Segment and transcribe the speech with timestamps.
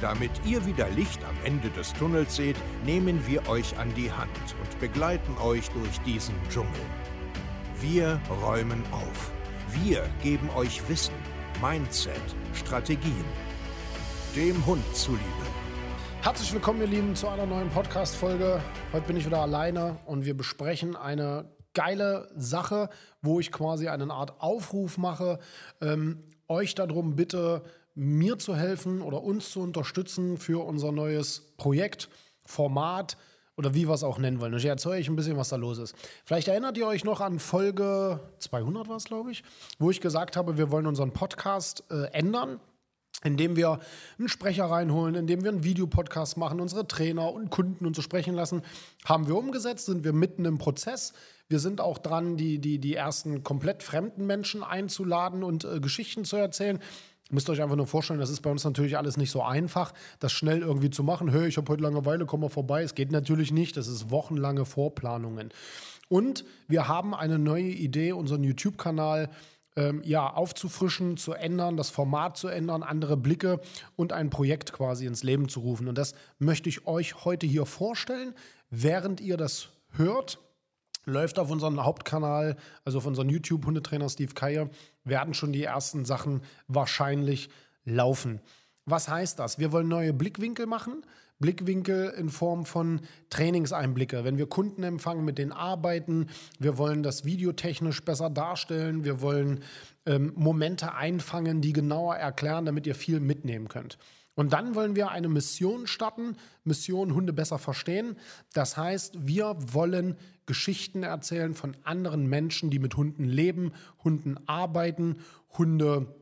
[0.00, 4.30] Damit ihr wieder Licht am Ende des Tunnels seht, nehmen wir euch an die Hand
[4.62, 6.70] und begleiten euch durch diesen Dschungel.
[7.80, 9.32] Wir räumen auf.
[9.82, 11.14] Wir geben euch Wissen,
[11.60, 12.20] Mindset,
[12.54, 13.24] Strategien.
[14.36, 15.22] Dem Hund zuliebe.
[16.22, 18.60] Herzlich willkommen, ihr Lieben, zu einer neuen Podcast-Folge.
[18.92, 22.88] Heute bin ich wieder alleine und wir besprechen eine geile Sache,
[23.20, 25.40] wo ich quasi eine Art Aufruf mache,
[25.80, 27.64] ähm, euch darum bitte
[27.98, 32.08] mir zu helfen oder uns zu unterstützen für unser neues Projekt,
[32.44, 33.16] Format
[33.56, 34.54] oder wie wir es auch nennen wollen.
[34.54, 35.94] Ich erzähle euch ein bisschen, was da los ist.
[36.24, 39.42] Vielleicht erinnert ihr euch noch an Folge 200 war es, glaube ich,
[39.78, 42.60] wo ich gesagt habe, wir wollen unseren Podcast äh, ändern
[43.24, 43.80] indem wir
[44.18, 48.34] einen Sprecher reinholen, indem wir einen Videopodcast machen, unsere Trainer und Kunden und so sprechen
[48.34, 48.62] lassen,
[49.04, 51.12] haben wir umgesetzt, sind wir mitten im Prozess.
[51.48, 56.24] Wir sind auch dran, die, die, die ersten komplett fremden Menschen einzuladen und äh, Geschichten
[56.24, 56.78] zu erzählen.
[57.30, 59.92] Ihr müsst euch einfach nur vorstellen, das ist bei uns natürlich alles nicht so einfach,
[60.18, 61.30] das schnell irgendwie zu machen.
[61.30, 62.82] Hör, ich habe heute Langeweile, komm mal vorbei.
[62.82, 65.50] Es geht natürlich nicht, das ist wochenlange Vorplanungen.
[66.08, 69.28] Und wir haben eine neue Idee, unseren YouTube-Kanal
[69.76, 73.60] ähm, ja, aufzufrischen, zu ändern, das Format zu ändern, andere Blicke
[73.94, 75.86] und ein Projekt quasi ins Leben zu rufen.
[75.86, 78.34] Und das möchte ich euch heute hier vorstellen,
[78.70, 80.40] während ihr das hört
[81.08, 84.68] läuft auf unserem Hauptkanal, also auf unserem YouTube Hundetrainer Steve Keier,
[85.04, 87.48] werden schon die ersten Sachen wahrscheinlich
[87.84, 88.40] laufen.
[88.84, 89.58] Was heißt das?
[89.58, 91.02] Wir wollen neue Blickwinkel machen.
[91.40, 94.24] Blickwinkel in Form von Trainingseinblicke.
[94.24, 96.26] Wenn wir Kunden empfangen, mit denen arbeiten,
[96.58, 99.60] wir wollen das videotechnisch besser darstellen, wir wollen
[100.04, 103.98] ähm, Momente einfangen, die genauer erklären, damit ihr viel mitnehmen könnt.
[104.38, 108.16] Und dann wollen wir eine Mission starten, Mission Hunde besser verstehen.
[108.52, 110.16] Das heißt, wir wollen
[110.46, 113.72] Geschichten erzählen von anderen Menschen, die mit Hunden leben,
[114.04, 115.16] Hunden arbeiten,
[115.58, 116.14] Hunde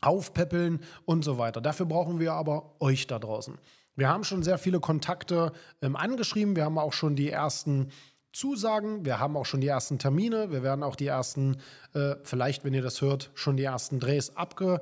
[0.00, 1.60] aufpäppeln und so weiter.
[1.60, 3.56] Dafür brauchen wir aber euch da draußen.
[3.94, 7.92] Wir haben schon sehr viele Kontakte ähm, angeschrieben, wir haben auch schon die ersten
[8.32, 11.58] Zusagen, wir haben auch schon die ersten Termine, wir werden auch die ersten,
[11.94, 14.80] äh, vielleicht, wenn ihr das hört, schon die ersten Drehs abge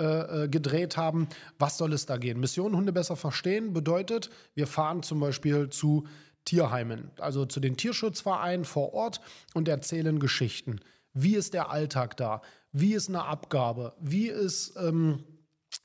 [0.00, 1.28] äh, äh, gedreht haben.
[1.58, 2.40] Was soll es da gehen?
[2.40, 6.06] Mission Hunde besser verstehen bedeutet, wir fahren zum Beispiel zu
[6.46, 9.20] Tierheimen, also zu den Tierschutzvereinen vor Ort
[9.52, 10.80] und erzählen Geschichten.
[11.12, 12.40] Wie ist der Alltag da?
[12.72, 13.92] Wie ist eine Abgabe?
[14.00, 15.22] Wie ist ähm,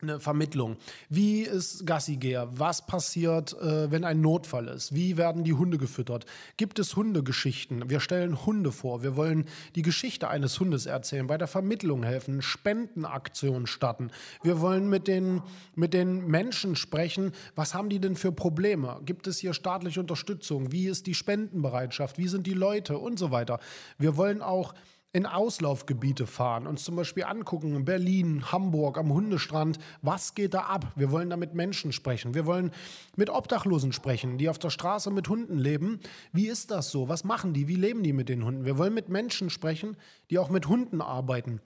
[0.02, 0.76] eine Vermittlung.
[1.10, 2.50] Wie ist Gassigeher?
[2.52, 4.94] Was passiert, äh, wenn ein Notfall ist?
[4.94, 6.26] Wie werden die Hunde gefüttert?
[6.58, 7.90] Gibt es Hundegeschichten?
[7.90, 9.04] Wir stellen Hunde vor.
[9.04, 9.46] Wir wollen
[9.76, 14.12] die Geschichte eines Hundes erzählen, bei der Vermittlung helfen, Spendenaktionen starten.
[14.44, 15.42] Wir wollen mit den,
[15.76, 17.32] mit den Menschen sprechen.
[17.56, 19.00] Was haben die denn für Probleme?
[19.06, 20.74] Gibt es hier staatliche Unterstützung?
[20.74, 22.18] Wie ist die Spendenbereitschaft?
[22.18, 22.98] Wie sind die Leute?
[22.98, 23.60] Und so weiter.
[23.98, 24.74] Wir wollen auch
[25.16, 30.92] in Auslaufgebiete fahren, uns zum Beispiel angucken, Berlin, Hamburg, am Hundestrand, was geht da ab?
[30.98, 32.34] Wir wollen da mit Menschen sprechen.
[32.34, 32.70] Wir wollen
[33.16, 36.02] mit Obdachlosen sprechen, die auf der Straße mit Hunden leben.
[36.34, 37.08] Wie ist das so?
[37.08, 37.70] Was machen die?
[37.70, 38.66] Wie leben die mit den Hunden?
[38.66, 39.96] Wir wollen mit Menschen sprechen,
[40.30, 41.62] die auch mit Hunden arbeiten.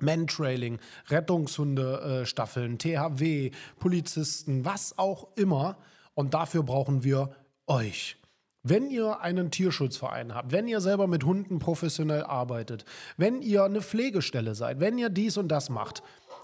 [0.00, 5.78] Mantrailing, Rettungshunde-Staffeln, THW, Polizisten, was auch immer.
[6.14, 7.30] Und dafür brauchen wir
[7.68, 8.16] euch.
[8.68, 12.84] Wenn ihr einen Tierschutzverein habt, wenn ihr selber mit Hunden professionell arbeitet,
[13.16, 16.02] wenn ihr eine Pflegestelle seid, wenn ihr dies und das macht,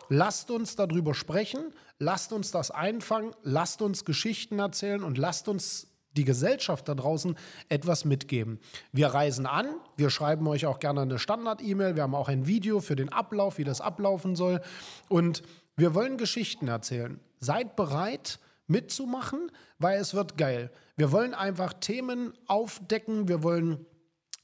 [0.08, 5.88] lasst uns darüber sprechen, lasst uns das einfangen, lasst uns Geschichten erzählen und lasst uns
[6.16, 7.36] die Gesellschaft da draußen
[7.68, 8.58] etwas mitgeben.
[8.92, 12.80] Wir reisen an, wir schreiben euch auch gerne eine Standard-E-Mail, wir haben auch ein Video
[12.80, 14.62] für den Ablauf, wie das ablaufen soll
[15.10, 15.42] und
[15.76, 17.20] wir wollen Geschichten erzählen.
[17.40, 20.70] Seid bereit, mitzumachen, weil es wird geil.
[20.96, 23.84] Wir wollen einfach Themen aufdecken, wir wollen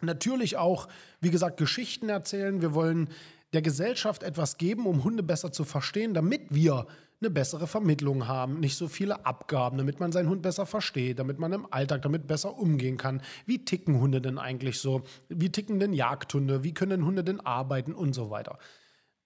[0.01, 0.89] natürlich auch,
[1.21, 3.09] wie gesagt, Geschichten erzählen, wir wollen
[3.53, 6.87] der Gesellschaft etwas geben, um Hunde besser zu verstehen, damit wir
[7.21, 11.39] eine bessere Vermittlung haben, nicht so viele Abgaben, damit man seinen Hund besser versteht, damit
[11.39, 13.21] man im Alltag damit besser umgehen kann.
[13.45, 15.03] Wie ticken Hunde denn eigentlich so?
[15.29, 16.65] Wie ticken denn Jagdhunde?
[16.65, 18.59] Wie können Hunde denn arbeiten und so weiter?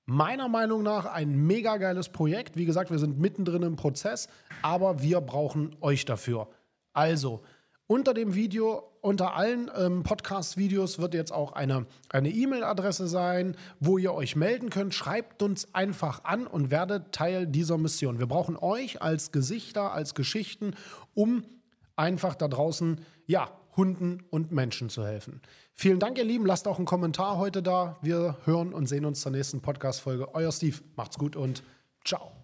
[0.06, 2.56] Meiner Meinung nach ein mega geiles Projekt.
[2.56, 4.28] Wie gesagt, wir sind mittendrin im Prozess,
[4.60, 6.48] aber wir brauchen euch dafür.
[6.92, 7.42] Also,
[7.86, 14.12] unter dem Video, unter allen ähm, Podcast-Videos wird jetzt auch eine E-Mail-Adresse sein, wo ihr
[14.12, 14.92] euch melden könnt.
[14.92, 18.18] Schreibt uns einfach an und werdet Teil dieser Mission.
[18.18, 20.74] Wir brauchen euch als Gesichter, als Geschichten,
[21.14, 21.44] um
[21.96, 25.42] einfach da draußen, ja, Hunden und Menschen zu helfen.
[25.72, 26.46] Vielen Dank, ihr Lieben.
[26.46, 27.96] Lasst auch einen Kommentar heute da.
[28.02, 30.34] Wir hören und sehen uns zur nächsten Podcast-Folge.
[30.34, 30.78] Euer Steve.
[30.96, 31.64] Macht's gut und
[32.04, 32.34] ciao.